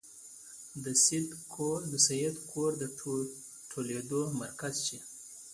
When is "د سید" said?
1.93-2.35